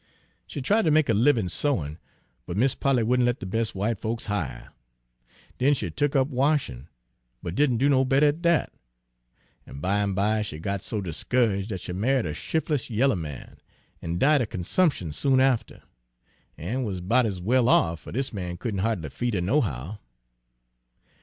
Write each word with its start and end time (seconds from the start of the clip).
She 0.47 0.63
tried 0.63 0.85
ter 0.85 0.89
make 0.89 1.09
a 1.09 1.13
livin' 1.13 1.47
sewin', 1.47 1.99
but 2.47 2.57
Mis' 2.57 2.73
Polly 2.73 3.03
wouldn' 3.03 3.23
let 3.23 3.37
de 3.39 3.45
bes' 3.45 3.75
w'ite 3.75 3.99
folks 3.99 4.25
hire 4.25 4.47
her. 4.49 4.67
Den 5.59 5.75
she 5.75 5.91
tuck 5.91 6.15
up 6.15 6.27
washin', 6.29 6.87
but 7.43 7.53
didn' 7.53 7.77
do 7.77 7.87
no 7.87 8.03
better 8.03 8.29
at 8.29 8.41
dat; 8.41 8.73
an' 9.67 9.79
bimeby 9.79 10.41
she 10.43 10.57
got 10.57 10.81
so 10.81 11.01
discourage' 11.01 11.67
dat 11.67 11.81
she 11.81 11.93
ma'ied 11.93 12.25
a 12.25 12.33
shif'less 12.33 12.89
yaller 12.89 13.15
man, 13.15 13.57
an' 14.01 14.17
died 14.17 14.41
er 14.41 14.47
consumption 14.47 15.11
soon 15.11 15.39
after, 15.39 15.83
an' 16.57 16.81
wuz 16.83 16.99
'bout 16.99 17.27
ez 17.27 17.39
well 17.39 17.69
off, 17.69 17.99
fer 17.99 18.11
dis 18.11 18.33
man 18.33 18.57
couldn' 18.57 18.79
hardly 18.79 19.09
feed 19.11 19.35
her 19.35 19.41
nohow." 19.41 19.99